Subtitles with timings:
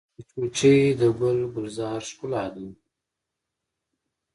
[0.17, 2.65] مچمچۍ د ګل ګلزار ښکلا ده